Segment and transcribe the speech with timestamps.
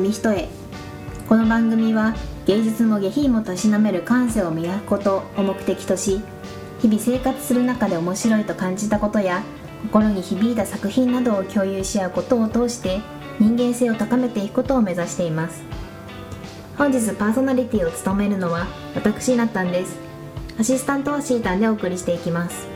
[0.00, 0.48] 紙一重
[1.28, 2.14] この番組は
[2.46, 6.22] 芸術も下品もたしなめる感性を磨くことを目的とし
[6.80, 9.42] 日々生活する中で面白いと感じたことや
[9.82, 13.00] 心に響いた作品などを共有し合うことを通して
[13.38, 15.62] 人間性を高めていくことを目指しています。
[16.78, 19.98] 本日パーソナリティを務めるのは私なったんです。
[20.58, 22.66] アシスタントはシータンでお送りしていきます。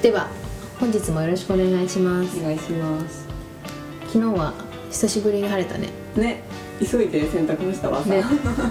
[0.00, 0.28] では
[0.80, 2.40] 本日もよろしくお願いします。
[2.40, 3.28] お願いします。
[4.06, 4.54] 昨日は
[4.88, 5.90] 久しぶりに晴れたね。
[6.16, 6.42] ね
[6.80, 8.02] 急いで洗濯もしたわ。
[8.02, 8.24] さ、ね。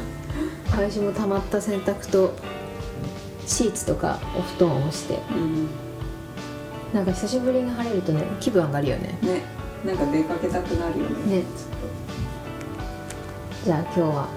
[0.72, 2.34] 私も溜まった洗濯と
[3.46, 5.20] シーツとかお布団を干して。
[5.32, 5.68] うん。
[6.96, 9.16] なんか久しぶりに晴れるとね気分上がるよね。
[9.22, 9.44] ね
[9.86, 11.36] なんか出かけたくなるよね。
[11.38, 11.44] ね。
[13.64, 14.28] じゃあ今日は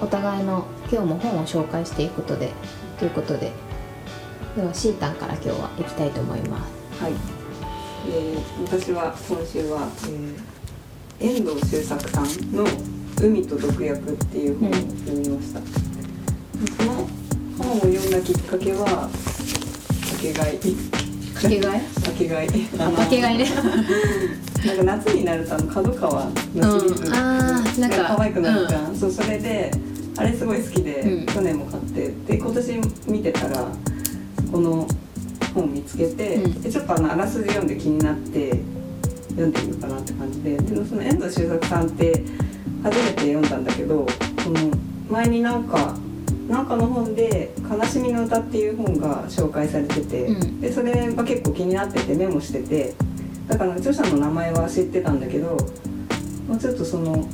[0.00, 2.52] お互いの今日も本を紹介していくことで
[3.00, 3.50] ということで
[4.56, 7.02] ではシータンから今日は行きたいと思います。
[7.02, 7.12] はい、
[8.08, 9.88] えー、私は今週は、
[11.20, 12.66] えー、遠藤周作さんの
[13.22, 17.08] 「海と毒薬」っていう本を読みました、その
[17.58, 19.08] 本を読んだきっかけはか
[20.20, 20.58] けがい
[21.32, 21.80] かけがえ？
[21.80, 23.46] かけがいあかけがえね。
[24.66, 26.30] なんか夏になるとあの角川の
[26.80, 27.14] シリーズうん。
[27.14, 29.70] あーなんか可愛くなるじゃん、そうそれで
[30.16, 31.26] あれすごい好きで、うん。
[31.26, 32.12] 去年も買って。
[32.26, 33.64] で今年見てたら
[34.50, 34.86] この
[35.54, 36.62] 本見つけて、うん。
[36.62, 38.50] でちょっとあのあらすじ読んで気になって
[39.30, 42.24] 読んでみようかなって感じででもその遠藤周作さんって
[42.82, 44.06] 初めて読んだんだけど
[44.42, 44.70] その
[45.08, 45.96] 前になんか
[46.48, 50.60] なんかの本で「悲しみの歌」っていう本が紹介されてて、うん。
[50.60, 52.94] でそれが結構気になっててメモしてて
[53.48, 55.56] だから著者の名前は知ってたんだけど
[56.48, 57.24] もうちょっとその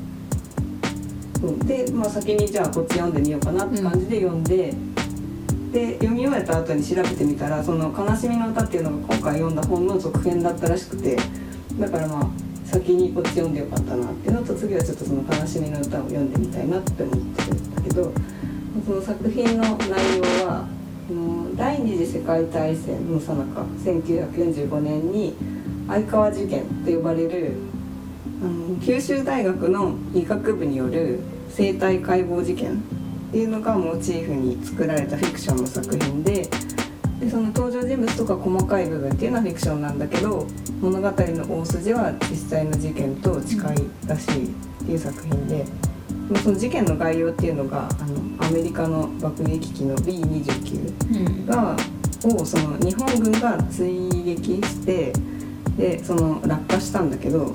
[1.64, 4.74] で、まあ、先にじゃあこっち読んでみようかなって感じで読んで、
[5.76, 11.18] で読み終えた後に調べてみたら「その悲しみの歌」っていうのが今回読んだ本の続編だったらしくて
[11.78, 12.28] だからまあ
[12.64, 18.10] 先にこっち読んでよかったなっていうのと次はちょっとその悲しみの歌を読んでみたいなって思ってるんだけど
[18.86, 20.66] その作品の内容は
[21.56, 25.34] 第二次世界大戦のさなか1945年に
[25.88, 27.52] 相川事件と呼ばれる
[28.42, 32.82] あの九州大学の医学部による生体解剖事件
[33.36, 36.48] っていうのがモチーフに作られたフィクションの作品で
[37.20, 40.46] でその登場人物とか細かい部分っていうのはフィクションなんだけど
[40.80, 43.76] 物語の大筋は実際の事件と近い
[44.06, 44.48] らしいっ
[44.86, 45.66] ていう作品で。
[46.28, 51.76] でもその事件の概要っていうのがあのアメリカの爆撃機の B29 うんが
[52.24, 55.12] をその日本軍が追撃して
[55.76, 57.54] でその落下したんだけど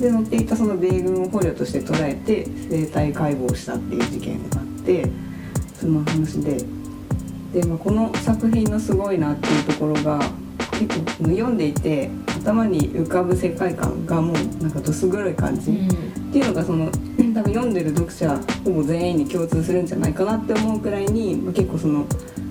[0.00, 5.08] で乗っていたその米軍を捕虜として捉えて生体解剖したっていう事件があって
[5.74, 6.76] その話で。
[7.52, 10.18] で、まあ、この作品のすごいなっていうところが
[10.72, 15.70] 結構読んでいて頭に浮かぶ世界観がもうなんかどす黒い感じ。
[15.70, 22.04] っていうのがその多分読んでる読者ほぼ全員に共通するんじゃないかなって思うくらいに、まあ、結構その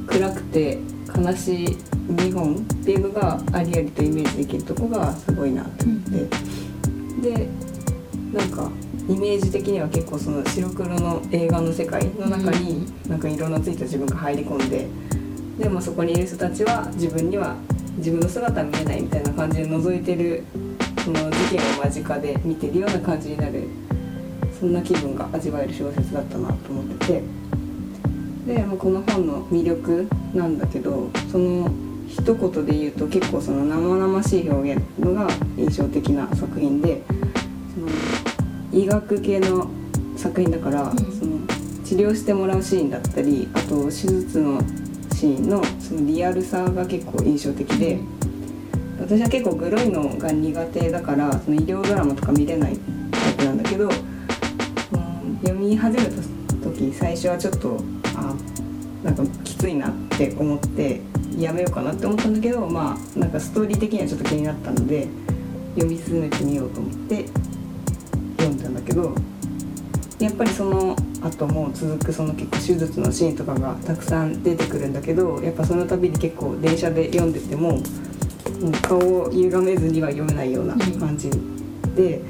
[0.07, 0.79] 暗くて
[1.15, 1.77] 悲しい
[2.19, 6.09] 日本っていうのがありありとイメージできるとこがすごいなって思って、
[7.25, 7.47] で
[8.31, 8.69] なんか
[9.09, 14.87] イメージ的には結構その白黒の映画の世界の中になんか色のついた自分が入り込んで
[15.57, 17.55] でもそこにいる人たちは自分には
[17.97, 20.43] 自分の姿は見えないみたいな感じで覗いてる
[21.03, 23.67] その事件を間近で見てるような感じになる
[24.59, 27.23] そんな気分が味わえる小説だったなと思ってて。
[28.45, 31.67] で、まあ、この本の魅力なんだけどその
[32.17, 35.27] 一言で言うと結構その生々しい表現のが
[35.57, 37.03] 印象的な作品で
[37.73, 39.69] その医学系の
[40.15, 41.39] 作品だから、んその
[41.83, 44.59] 治療してもらうシーンだったりあと手術の
[45.13, 47.99] シーンのそのリアルさが結構印象的で。
[48.97, 52.77] 私は結構グロいのが苦手だからその医療ドラマとか見れない
[53.11, 53.91] タイプなんだけど、うん、
[55.41, 56.11] 読み始めた
[56.63, 57.77] 時最初はちょっと
[58.15, 58.33] あ
[59.03, 61.01] なんかきついなって思って
[61.39, 65.07] やめようかなって思ったんだけどまあなんかストーリー的にはちょっと気になったので
[65.75, 67.25] 読み進めてみようと思って
[68.37, 69.13] 読んだんだけど
[70.19, 77.81] やっぱりその後も続くその結構手術のシーンとかがたくさん出てくるんだけどやっぱその度に結構電車で読んでても
[78.61, 81.29] うん顔を歪めずには読めないような感じ
[81.95, 82.21] で、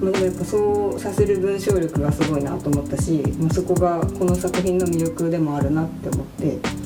[0.00, 6.81] まあ、でもやっぱそうさせる文章力がすごいなと思ったし、まあ、そこがこの作品の魅力でもあるなって思って、まあ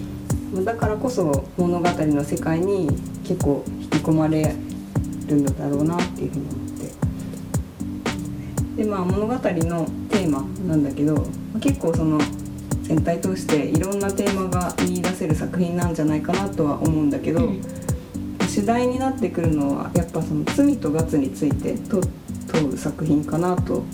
[0.64, 2.88] だからこそ物語の世界に
[3.24, 4.54] 結構引き込まれ
[5.26, 6.60] るのだろうなっていうふうに思っ
[8.76, 8.82] て。
[8.82, 11.22] でまあ物語のテーマなんだけどま
[11.56, 12.20] あ結構その
[12.82, 17.62] 全体通していろんなテーマが見出せる作品なんじゃないかなとは思うんだけど、うん。
[18.48, 22.00] 主題になってくるのはやっぱその罪と罰についてと
[22.52, 23.84] 問う作品かなと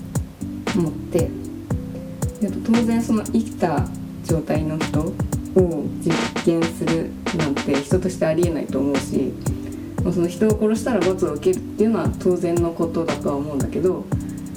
[0.76, 1.30] 思って。
[2.64, 3.86] 当然その生きた
[4.24, 5.12] 状態の人
[5.56, 6.12] を実
[6.44, 9.32] 験するなんて人としてありえないと思うし
[10.02, 14.04] まあその人を殺したら罰を受けるっていうのは当然のことだとは思うんだけど、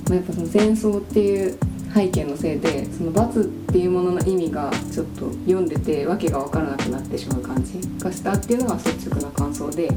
[0.09, 1.57] まあ、やっぱその戦争っていう
[1.93, 9.89] 背景のせいでその罰っていうものの意味がちょっと読んでてわけが分からなくなってしまう感じがしたっていうのが率直な感想で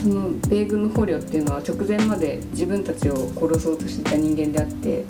[0.00, 5.04] その米軍の捕虜っていうのは直前まで自分たちを殺そうとしていた人間であって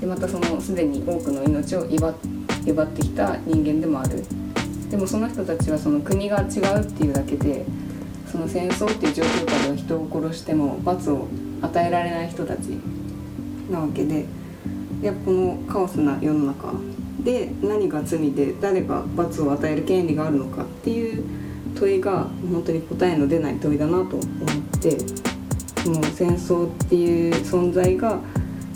[0.00, 2.14] でまたそのすでに多くの命を奪っ
[2.66, 4.22] 奪ってきた人間でもある
[4.90, 7.64] でもその人たちはその国が違うっていうだけで
[8.30, 11.28] その戦争っていう状況下では人を殺しても罰を
[11.62, 12.66] 与えられない人たち
[13.70, 14.24] なわけで。
[15.04, 16.72] やっぱこのカオスな世の中
[17.20, 21.22] で何が罪で誰が罰を与える権利があるのかっていう
[21.74, 24.98] 問いが本当に答えの出ない問いだなと思って
[25.82, 28.18] その戦争っていう存在が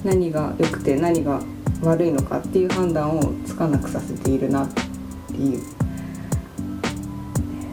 [0.04, 1.40] 何が良くて何が
[1.82, 4.68] 悪いのかっていう判断をつかなくさせているなっ
[5.28, 5.62] ていう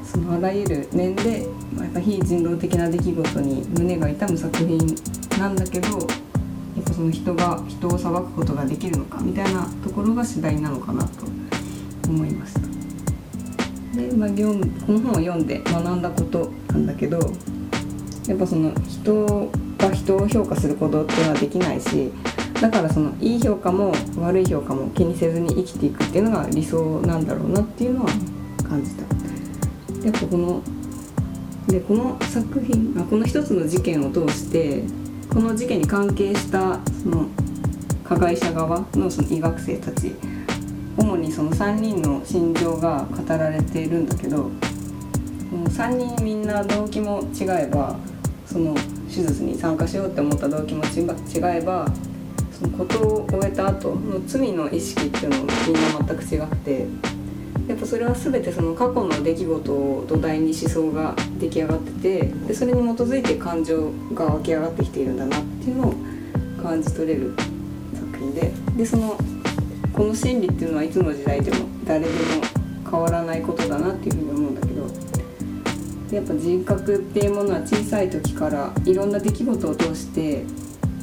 [0.04, 4.78] そのあらゆる面でまあやっぱ非人道的な出来事に胸が痛む作品
[5.40, 11.26] なんだけどやっぱその人が人を裁くことができるのかみたいなところが次第なのかなと
[12.08, 12.60] 思いました。
[13.96, 14.36] で、まあ、こ
[14.92, 17.20] の本を読んで学んだことなんだけど
[18.28, 22.12] やっぱその人が人を評価することっていうのはできないし
[22.66, 28.10] だからそのいい評価も悪い評価も気にせずに生きていくっていうのが理想なんだろうなっていうのは
[28.68, 29.04] 感じた。
[30.04, 30.64] やっぱこの
[31.68, 34.82] でこの作品あこの一つの事件を通して
[35.32, 37.28] この事件に関係したその
[38.04, 40.16] 加害者側のその医学生たち
[40.98, 47.96] 主にその3人の心情が語られているんだけどもう3人みんな動機も違えば
[48.48, 48.74] その
[49.08, 51.06] 手術に参加しようって思った動機も違
[51.58, 51.86] えば
[52.58, 56.86] そのことを終えた後の罪の意識っていうのもみんな全く違くて
[57.68, 65.94] やっぱそれは全てその過去の出来事を土台に思想が出来上がっててでそれに基づいて感情が湧き上がってきているんだなっていうのを
[66.62, 67.34] 感じ取れる
[67.94, 69.18] 作品ででその
[69.92, 72.14] この心理っていうのはいつの時代でも誰でも
[72.90, 80.44] 変わらないことだなっていうふうに思うんだけどやっぱ人格っていうものは小さい時からいろんな出来事を通して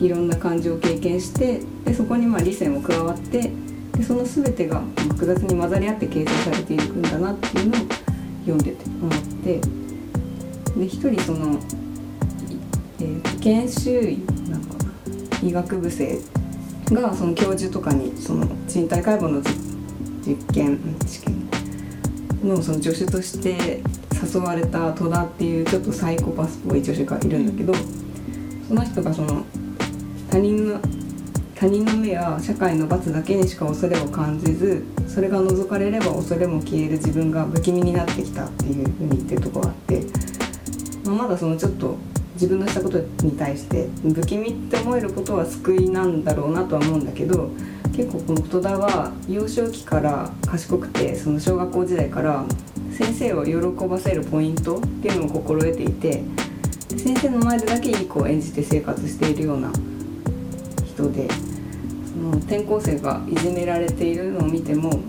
[0.02, 3.52] いろんな感情を経験してでそこにまあ理性も加わって
[3.92, 7.80] でその全てが複雑に混ざり合って形成されていくんだなっていうのを
[8.40, 9.60] 読んでて思って
[10.76, 11.58] で一人その、
[13.00, 14.18] えー研修医
[14.48, 14.76] なのか
[15.42, 16.20] 医学部生
[16.92, 19.72] がその教授とかにその人体解剖の実
[20.24, 21.50] 実験試験
[22.44, 23.82] のその助手として
[24.22, 27.74] 誘われた戸田っていうちょっとサイコパスっぽい助手がいるんだけど、
[28.68, 29.44] その人がその
[30.32, 30.80] 他人の
[31.54, 40.02] 他人の目や社会の罰だけにしか恐れを感じずそれが除かれれば恐れも消える自分が不気味になってきたっていうふうに言ってるとこがあって、
[41.04, 41.98] まあ、まだそのちょっと
[42.32, 47.50] 自分のしたことに対して不気味って思えることは救いなんだろうなとは思うんだけど
[47.94, 52.46] 結構この戸田は幼少期から賢くてその小学校時代から
[52.90, 56.24] 先生を喜ばせるポイントっていうのを心得ていて
[56.88, 59.70] 先生の前でだけいい子を演じて生活しているような
[61.02, 61.28] 人で
[62.06, 65.00] その転校生がいじめられているのを見ても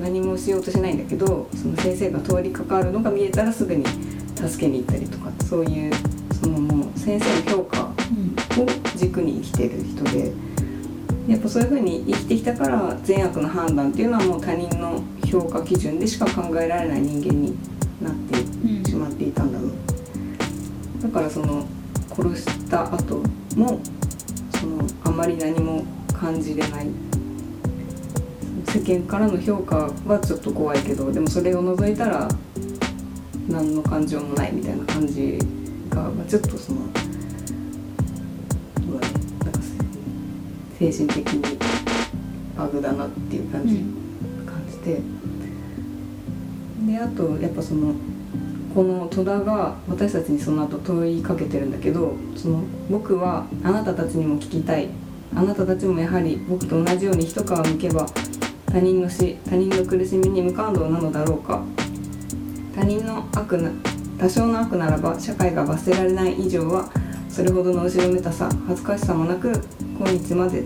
[0.00, 3.84] 何もしようとしないんだけどその先生が通りかかるのが見えたらすぐに
[4.36, 5.92] 助けに行ったりとかそういう
[6.40, 7.92] そのもう先生の評価を
[8.96, 10.32] 軸に生きてる人で
[11.28, 17.56] やっぱそういうふうに生きてきたから善悪の判断っていうのはもう他人の評価基準でしか考えられない人間に
[18.00, 19.70] なってしまっていたんだろう。
[21.02, 21.66] だからその
[22.14, 23.22] 殺した後
[23.56, 23.80] も
[24.60, 26.86] そのあまり何も感じれない。
[28.66, 32.28] 世間からの評価はちょっと怖いけどでもそれを除いたら
[33.48, 35.38] 何の感情もないみたいな感じ
[35.88, 36.80] が、まあ、ちょっとその
[38.86, 39.14] どうだね
[39.44, 39.60] なんか
[40.78, 41.58] 精神的に
[42.56, 43.82] バグだなっていう感じ、
[44.46, 45.00] 感じて。
[46.86, 47.92] であとやっぱその
[48.74, 54.88] この戸田が私たちにその後問いかけてるんだけどその僕はあなたたちにも聞きたい。
[55.34, 58.04] あなたたちもやはり僕と同じように一皮むけば
[58.66, 61.62] 他人の死他人の苦しみに無感動なのだろうか。
[62.74, 63.70] 他人の悪な
[64.18, 66.90] 多少の悪ならば社会が罰せられない以上は
[67.28, 69.52] それほどの後ろめたさ恥ずかしさもなく
[69.98, 70.64] 今日まで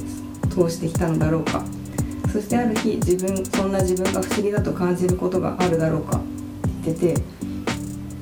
[0.48, 1.62] 通してきたのだろうか。
[2.32, 6.18] そしてある日自分そんな自分が不思議だと感じることがあるだろうか。
[6.18, 6.20] っ
[6.84, 7.22] て言ってて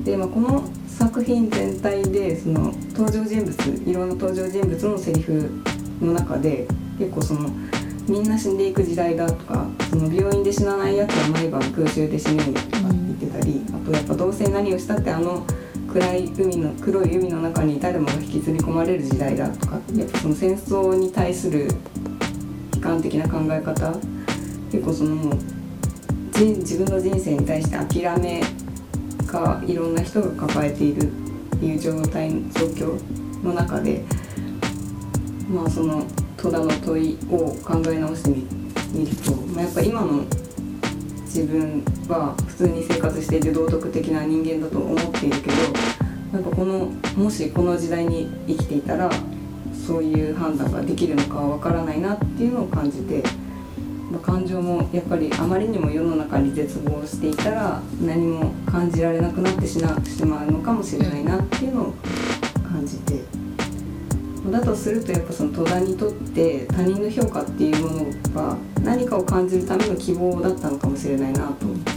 [0.04, 5.50] で、まあ、この作品全体でその登場人物いろんな登場人物のセリフ
[6.00, 6.66] の中で
[6.98, 7.50] 結構その
[8.08, 15.46] みんな死んでいく時代だとかその病院で死なないやつは毎晩空襲で死ぬとかって言ってたり、あとやっぱどうせ何をしたってあの
[15.92, 21.68] 暗い海の黒い海の中に誰もが引きずり込まれる時代だとかやっぱその戦争に対する
[22.76, 23.92] 悲観的な考え方
[24.72, 25.38] 結構そのもう
[26.32, 28.42] 人自分の人生に対して諦め
[29.32, 31.10] がいろんな人が抱えている
[31.56, 34.04] っていう状態状況の中で
[35.50, 38.30] まあその戸田の問いを考え直して
[38.92, 40.24] みると、まあ、やっぱ今の
[41.24, 45.56] 自分は普通に生活していて道徳的な人間だと思っているけど
[46.32, 49.10] なんかこのもしこの時代に生きていたら
[49.86, 53.22] そういう判断ができるのかは分からないなっていうのを感じて、
[54.22, 61.94] 感情もやっぱりあまりにも世の中に絶望していたら何も感じられなくなってしまうのかもしれないなっていうのを
[62.62, 63.22] 感じて。
[64.50, 71.92] だとするとやっぱその戸田にとって他人の評価っていうものが何かを感じるための希望だったのかもしれないなと思って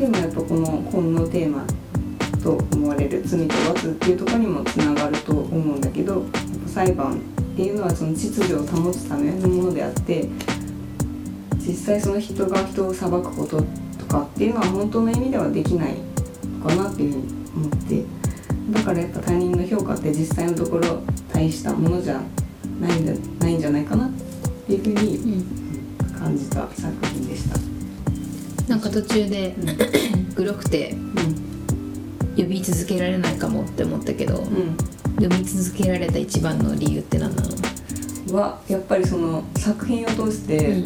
[0.00, 1.64] でもやっぱこの本のテーマ
[2.42, 6.24] と思われる罪と罰っていうとこにもつながると思うんだけど
[6.66, 7.20] 裁判
[7.52, 10.26] っていうのはその秩序を保つためのものであって
[11.58, 13.62] 実際その人が人を裁くこと
[13.98, 15.96] とかっていうのは本当の意味ではできない
[16.58, 18.04] のかなっていうふうに思って
[18.70, 22.22] だからやっぱ他人の評価って実際のところ大したものじゃ
[22.80, 24.10] ないんじゃないんじゃないかなっ
[24.66, 25.44] ていうふうに
[26.18, 27.58] 感じた作品でした。
[28.68, 29.54] なんか途中で、
[30.34, 30.94] グロくて
[32.30, 34.76] 読み続けられないかもって思ったけど、うん
[35.22, 40.84] 読み続けられた一番の理由って何なの、はやっぱりその作品を通して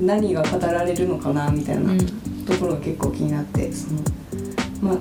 [0.00, 1.98] 何が語られるのかなみたいなうん
[2.46, 4.00] ところが結構気になってその
[4.80, 4.96] まあ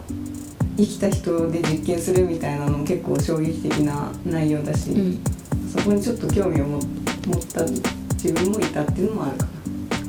[0.78, 5.24] 生きた人で実験するみたいなのも結構衝撃的な内容だし、うん。
[5.70, 6.80] そこにちょっと興味を持
[7.28, 9.48] 持った自分もいたっていうのもあるか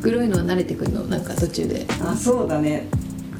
[0.02, 1.02] 黒いのは慣れてくるの？
[1.04, 1.84] なんか途中で。
[2.00, 2.88] なあそうだね。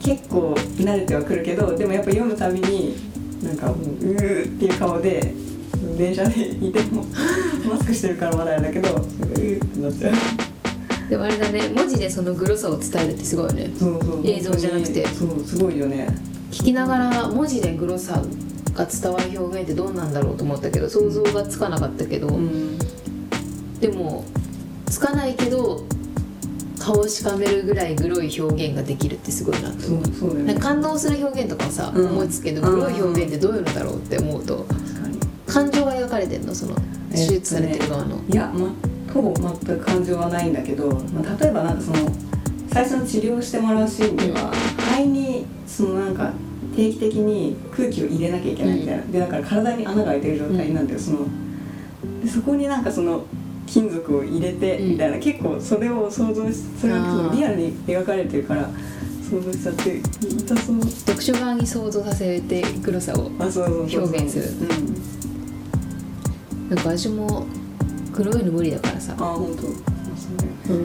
[0.01, 2.97] 結構慣れてはくるけどでもやっぱ読むたびに
[3.43, 5.35] なんかもううーっていう顔で
[5.99, 7.05] 電車でいても
[7.69, 10.15] マスクしてるからまだあれだけどうーってなっちゃう。
[11.11, 13.71] でもあれだね文字でそのグロさを伝えるってすごいよね。
[13.77, 15.07] そうそう映像じゃなくて。
[15.09, 16.07] そうすごいよね。
[16.51, 18.23] 聞きながら文字でグロさ
[18.75, 22.79] が伝わる表現ってどうなんだろうと思ったけど想像がつかなかったけど、うん。
[23.81, 24.25] でも
[24.87, 25.85] つかないけど
[26.83, 30.03] 顔をしかめるぐらいグロい表現ができるってすごいなとそ思う。
[30.03, 30.55] うそうね。
[30.57, 32.07] 感動する表現とかはさ、うん。
[32.11, 34.67] 思いつくけどグロい表現ってどういうのだろうって思うと
[35.47, 36.75] 感情が描かれてんのその
[37.11, 38.73] 手術されてる側の、いや、ま、
[39.13, 42.11] ほぼ全く感情はないんだけど、まあ、例えばなんかその
[42.73, 46.33] 最初の治療してもらうシーンでは肺にそのなんか
[46.75, 51.19] 定期的に空気を入れなきゃいけないみたいな、でだから体に穴が開いてる状態なんだよ、その。
[52.25, 53.25] でそこになんかその
[53.73, 54.89] 金属を入れてうん。
[54.91, 58.69] みたいな、結構それを想像しそれがリアルに描かれてるから
[59.31, 64.45] 想像しちゃって痛そう読書側に想像させてグロさを表現する。
[64.51, 64.65] う
[66.67, 67.47] ん、なんか私も
[68.13, 69.63] グロいの無理だからさ、あ本当。
[69.63, 70.85] そうね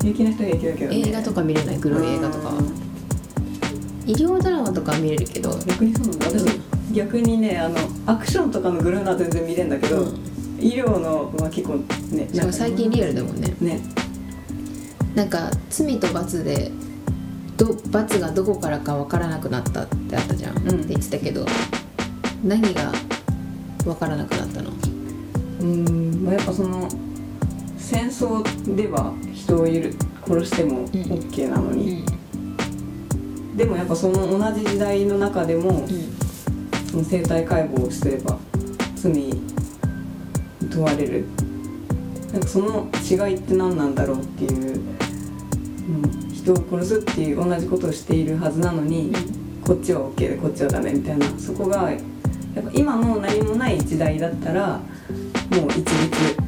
[0.00, 0.98] 平気な人は平気だけどね。
[1.00, 2.48] 映画とか見れないグロい映画とか。
[2.50, 2.66] はうん。
[4.08, 5.50] 医療ドラマとかは見れるけど。
[5.66, 6.26] 逆にそうなんだ。
[6.26, 6.60] 私、
[6.94, 10.29] 逆にねあのアクションとかのグルーナは全然見れるんだけど、うん
[10.60, 11.76] 医療のは結構
[12.14, 13.54] ねしかも最近リアルだもんね。
[13.60, 13.80] ね。
[15.14, 16.70] なんか罪と罰で
[17.56, 20.58] ど罰がどこからか分からなくなったってあったじゃん、ん。
[20.58, 21.44] って言ってたけど
[22.44, 22.92] 何が
[23.84, 24.70] 分からなくなったの？
[25.60, 26.88] うん、まあ、やっぱその
[27.76, 32.04] 戦争では人を殺しても OK なのに、
[33.56, 35.86] でもやっぱその同じ時代の中でも、
[36.90, 38.38] その生体解剖をすれば
[38.94, 39.42] 罪に
[40.70, 41.24] 問われる。
[42.32, 49.12] なんかその違いって何なんだろうっていう、うん、人を殺すっていう同じことをしているはずなのに、
[49.66, 51.26] こっちは OK でこっちはダメみたいな。
[51.38, 51.98] そこがや
[52.60, 54.78] っぱ今の何もない時代だったら
[55.50, 55.90] もう一律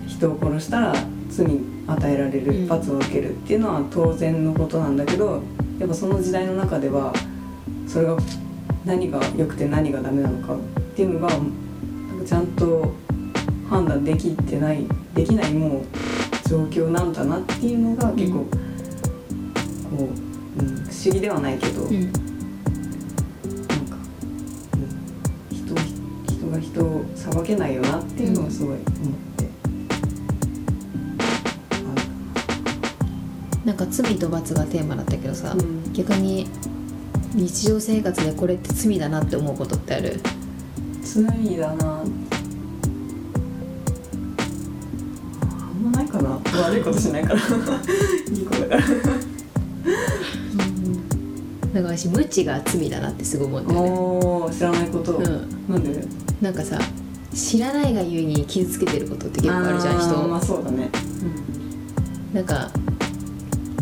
[0.08, 0.94] 人を殺したら
[1.28, 2.62] 罪に与えられうん。
[2.62, 5.42] る罰を受けるっていうのは当然のことなんだけど
[5.78, 7.12] やっぱその時代の中では
[7.86, 8.16] それが
[8.84, 10.58] 何が良くて何がダメなのかっ
[10.96, 12.92] ていうのがなんかちゃんと
[13.72, 18.48] 判断できてないできないもう状況なんだなっていうのが結構、うん
[19.92, 20.08] こ
[20.58, 22.00] う、うん、不思議ではないけど、うん。
[22.00, 22.12] なん
[23.90, 23.96] か、
[24.72, 24.76] う
[25.52, 25.74] ん、人
[26.34, 28.86] 人が人を裁けないよなっていうのをすごい思っ
[29.36, 29.44] て、
[33.64, 33.72] な。
[33.72, 35.92] なんか罪と罰がテーマだったけどさ、うん。
[35.92, 36.48] 逆に
[37.34, 40.20] 日常生活でこれって罪だなって思うことってある？
[41.02, 41.22] 罪
[41.58, 42.04] だなあ
[46.60, 47.40] 悪いことしないから。
[47.40, 48.82] いい子だから。
[51.74, 55.24] なんか私無知が罪だなってすごい思うんだよねおー知らないこと、うん。
[55.68, 56.04] なんで？
[56.42, 56.78] なんかさ
[57.34, 60.90] 知らないがゆえに傷つけてることって結構あるじゃん人ーまあそうだね。
[62.34, 62.70] なんか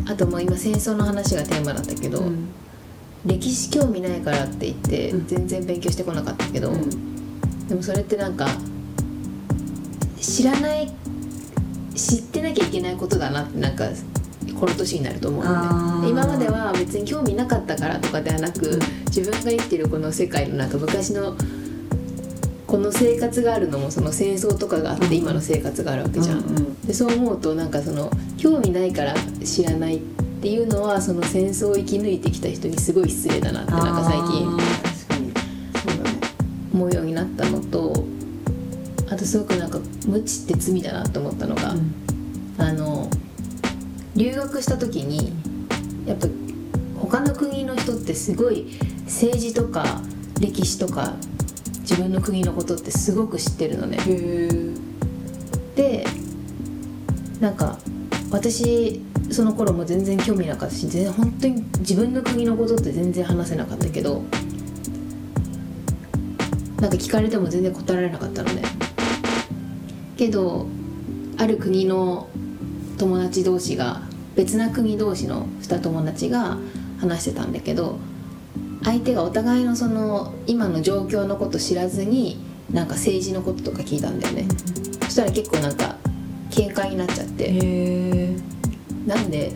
[0.07, 2.47] あともう今戦争の話がテーマだったけど、うん。
[3.27, 5.27] 歴史興味ないからって言ってうん。
[5.27, 6.89] 全然勉強してこなかったけど、うん。
[7.69, 8.47] でもそれってなんか
[10.21, 10.93] 知らない
[12.01, 13.85] 知ってなきゃいけないことだなってなんか
[14.59, 16.03] この年になると思うのあー。
[16.03, 18.81] ね今までは別に興味なかったからとかではなく、うん。
[19.07, 21.37] 自分が生きてるこの世界のなんか昔の
[22.67, 25.13] この生活があるのもその戦争とかがあってうん。
[25.15, 26.39] 今の生活があるわけじゃん。
[26.39, 26.81] うんうん。
[26.87, 29.15] でそう思うとなんかその興味ないから
[29.45, 30.01] 知らないっ
[30.43, 34.59] ていうのはその戦争を生き抜いてきた人にすごい失礼だなってなんか最近
[36.73, 38.05] 思うようになったのと
[39.11, 41.75] あとすごくなんか無知って罪だなと思ったのが、
[42.59, 43.11] あの
[44.15, 45.33] 留学した時に
[46.07, 46.29] やっぱ
[46.97, 48.67] 他の国の人ってすごい
[49.07, 50.01] 政治とか
[50.41, 51.15] 歴史とか
[51.81, 53.99] 自分の国のことってすごく知ってるのね。
[55.75, 56.07] で
[57.41, 57.79] なんか
[58.31, 59.03] 私
[59.33, 64.23] その頃も全然興味なかったし全然本当に自分の国のことって全然話せなかったけど
[66.81, 68.63] なんか聞かれても全然答えられなかったのね
[70.21, 70.67] けど
[71.39, 72.29] ある国の
[72.99, 74.03] 友達同士が
[74.37, 76.59] 別な国同士の2友達が
[77.01, 77.99] 話してたんだけど
[78.85, 82.39] 相手がお互いのその今の状況のこと知らずに
[82.71, 84.47] なんか政治のこととか聞いたんだよね。
[85.05, 85.97] そしたら結構なんか
[86.51, 88.37] 喧嘩になっちゃって
[89.07, 89.53] なんで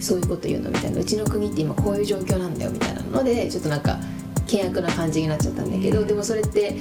[0.00, 1.00] そういうこと言うのみたいな。
[1.00, 3.98] うちの国って今こういう状況なんだよみたいなのでちょっとなんか
[4.46, 6.76] 険悪な感じになっちゃったんだけどでもそれって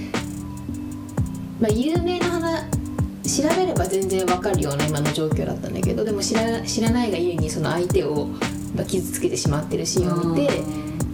[1.61, 2.70] まあ有名な話
[3.31, 8.27] 調べれば全然わかるような今の状況だったんだけどでも知ら知らないがゆえにその相手を
[8.75, 10.61] まあ傷つけてしまってるシーンを見て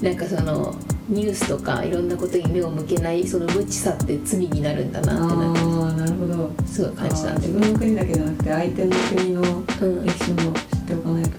[0.01, 0.75] なんかその
[1.09, 6.51] ニュースとかいろんなことに目を向けないその無知さって罪になるんだなってなああなるほど。
[6.65, 10.05] すごい感じたんだ自よ分の国だけじゃなくて相手の国のうん。
[10.05, 10.51] 歴史も知っ
[10.81, 11.29] ておかないと、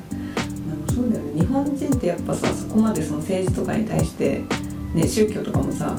[0.70, 1.40] あのそうだよね。
[1.40, 4.42] 日本人ってやっぱさそこまでその政治とかに対して、
[4.94, 5.96] ね、宗教とかもさ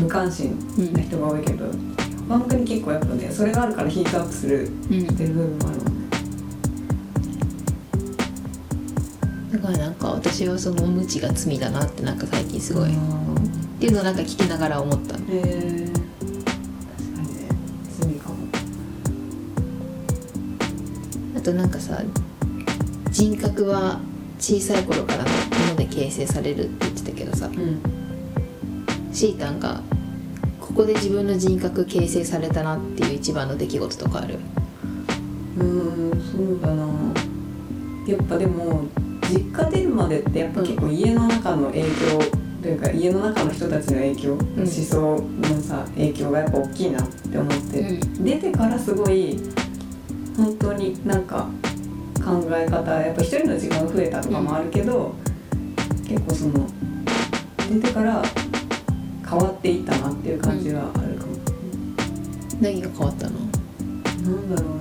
[0.00, 0.56] 無関心
[0.92, 1.66] な人が多いけど、
[2.32, 5.00] 他の国結構やっぱねそれがあるからヒートアップするうん。
[5.00, 6.08] してる部分もあるもんね。
[9.52, 15.40] だからなんか私はその無知が罪だなってなんか最近すごい、っあていうのをなんか聞きながら思ったーへ
[15.84, 16.00] え確
[17.16, 17.48] かにね
[18.00, 18.36] 罪かも。
[21.36, 22.02] あとなんかさ
[23.10, 24.00] 人格は
[24.38, 25.34] 小さい頃からのも
[25.72, 27.82] ので形成されるって言ってたけどさうん。
[29.12, 29.82] シータンが
[30.74, 34.38] ここで自分の人格形成されたなっていう一番の出来事とかある？
[35.58, 35.64] うー
[36.16, 36.86] んそうだな。
[38.08, 38.86] やっぱでも
[39.28, 41.88] 実家出るまでってやっぱ結構家の中の影響
[42.62, 48.24] というか家の中の人たちの影響、思想のさ影響がやっぱ大きいなって思って、うん。
[48.24, 49.38] 出てからすごい
[50.36, 51.50] 本当になんか
[52.24, 55.14] 考え方やっぱ一人の時間が増えたとかもあるけど、
[56.08, 56.66] 結構その
[57.70, 58.22] 出てから
[59.32, 61.32] 変わっていったなっていう感じはあるかも。
[62.60, 63.38] 何が変わったの？
[63.38, 64.76] なんだろう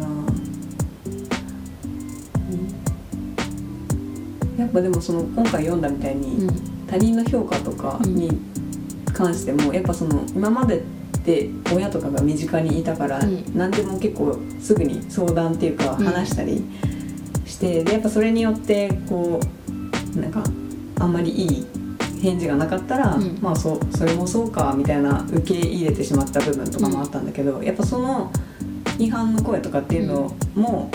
[4.57, 4.65] な。
[4.65, 6.85] やっぱでもその今回読んだみたいに、うん。
[6.85, 8.29] 他人の評価とかに
[9.13, 10.83] 関してもやっぱその今までっ
[11.23, 13.45] て親とかが身近にいたから、うん。
[13.55, 16.05] 何でも結構すぐに相談っていうかうん。
[16.05, 16.61] 話したり
[17.45, 19.39] して、でやっぱそれによってこ
[20.13, 20.43] うなんか
[20.99, 21.65] あんまりいい
[22.21, 23.39] 返事がなかったら、うん。
[23.41, 28.31] まあそうそれもそうかみたいな受け入れてしまった部分とかもあったんだけど、やっぱその
[28.97, 30.91] 批判の声とかっていうのも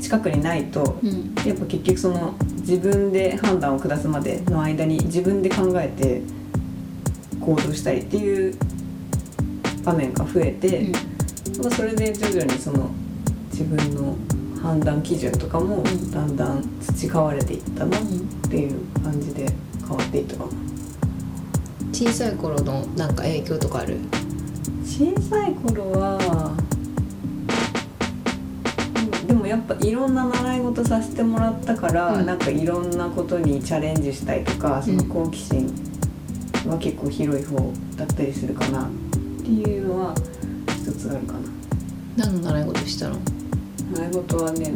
[0.00, 1.34] 近くにないと、うん。
[1.46, 6.22] やっぱ結局その自分で判断を下すまでの間に自分で考えて
[7.40, 8.54] 行動したりっていう
[9.84, 10.92] 場面が増えて、
[11.62, 12.90] まあそれで徐々にその
[13.50, 14.16] 自分の
[14.60, 16.10] 判断基準とかもん。
[16.10, 19.46] だんだん培われていったなっうんていう感じで
[19.88, 20.50] 変わっていったかな。
[21.92, 23.96] 小さい頃のなんか影響とかある？
[24.84, 26.54] 小さい頃は
[29.26, 32.26] でもやっぱいろんな習い事させてもらったから、うん。
[32.26, 35.66] なんかいろんなことにチャレンジしたいとかその好奇心
[36.66, 37.56] は結構広い方
[37.96, 38.84] だったりするかな。
[38.84, 38.90] っ
[39.42, 40.14] ていうのは
[40.68, 41.40] 一つあるかな。
[42.16, 43.18] 何の習い事したの？
[43.94, 44.74] 習い事はね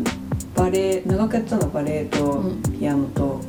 [0.55, 2.62] バレエ長くやってたのはバレエとうん。
[2.79, 3.40] ピアノと、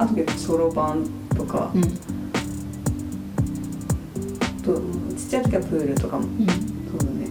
[0.00, 1.82] あと結構ソロ版とか、うん。
[4.62, 4.80] と
[5.14, 6.24] ちっちゃい時はプールとかも。
[6.24, 6.46] うん。
[6.46, 7.28] そうだね。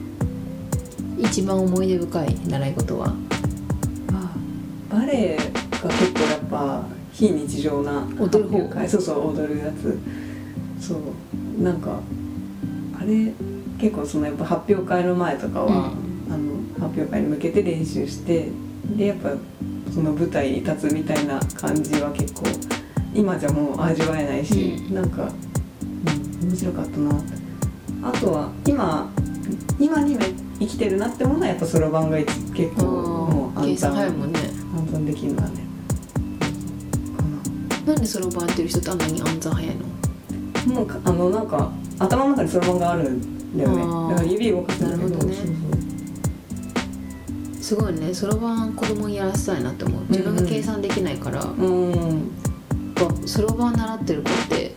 [1.17, 3.15] 一番思い出深い習い事は？
[4.13, 4.32] あ
[4.91, 8.88] バレエが結構やっぱ非日常な踊る方？
[8.88, 9.97] そうそう踊るやつ。
[10.79, 10.99] そう。
[11.63, 11.99] なんか
[13.01, 13.34] あれ
[13.79, 15.91] 結構そのやっぱ発表会の前とかは、
[16.29, 18.51] あの発表会に向けて練習して
[18.95, 19.32] でやっぱ
[19.93, 22.43] その舞台に立つみたいな感じは結構
[23.13, 24.95] 今じゃもう味わえないし、うん。
[24.95, 25.30] なんか、
[26.41, 27.21] うん、面白かったな。
[28.02, 29.10] あとは今
[29.80, 30.17] 今に
[30.60, 32.36] 生きてるなってものはやっぱそろばんが結
[32.75, 34.39] 構もう計算早い暗もんね。
[34.39, 35.65] 算暗算できるのはね。
[37.86, 39.86] かなんでそろばんやってる人ってあんなに暗算早いの？
[40.73, 43.78] なもうかあのなんか頭の中にそろばんがあるんだよね。
[44.13, 45.36] だから指動かすんだけどなるほどね。
[45.36, 45.47] そう
[47.69, 50.01] すごいねそろばん子供にやらせたいなって思う。
[50.10, 52.32] 自分が計算できないから、そううん。
[53.27, 54.73] そろばん習ってる子って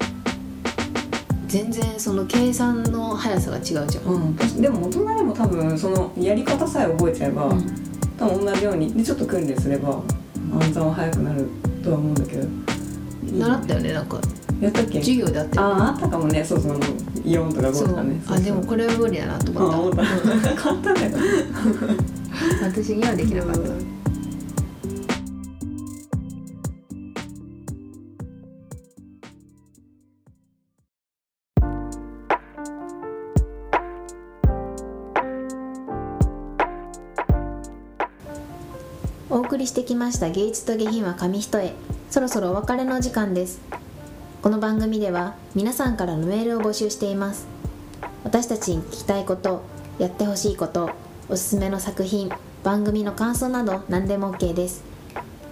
[1.47, 7.63] 全然その計算の速さが違うじゃん、うん、でも大人でも多分そのやり方さえ覚えちゃえば、うん。
[8.19, 10.03] 多分同じようにでちょっと訓練すれば
[10.53, 11.49] 暗算は早くなる
[11.83, 12.47] とは思うんだけど。
[13.39, 14.21] 習ったよねなんか。
[14.61, 14.99] やったっけ？
[15.01, 16.45] 授業であってあああったかもね。
[16.45, 16.81] そうそうあの
[17.25, 18.23] 4とか5そうとかね。
[18.29, 19.77] あでもこれは無理だなと思った。
[19.79, 20.55] あ思った。
[20.55, 21.17] 簡単だよ
[22.63, 23.61] 私にはできなかった、
[39.29, 41.73] お送りしてきました芸術と下品は紙一重。
[42.11, 43.61] そろそろお別れの時間です。
[44.41, 47.49] この番組では皆さんからのメールを募集しています。
[48.23, 49.63] 私たちに聞きたいこと
[49.99, 50.91] やってほしいこと
[51.29, 52.31] おすすめの作品
[52.63, 54.85] 番組の感想など何でも OK です。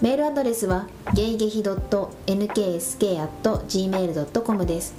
[0.00, 4.94] メールアドレスはゲイゲヒドット .nksk.gmail.com です。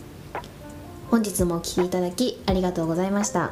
[1.10, 3.52] 本日もお聴きいただきありがとうございました。